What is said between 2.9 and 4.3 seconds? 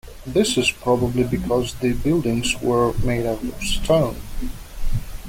made out of stone.